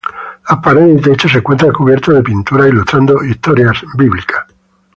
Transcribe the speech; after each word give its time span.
Las 0.49 0.57
paredes 0.63 0.97
y 0.99 0.99
techos 1.03 1.31
se 1.31 1.37
encuentran 1.37 1.71
cubiertos 1.71 2.15
de 2.15 2.23
pinturas 2.23 2.69
ilustrando 2.69 3.23
historias 3.23 3.83
bíblicas. 3.95 4.47